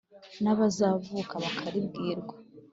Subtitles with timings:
[0.41, 2.35] n’abazavuka bakaribwirwa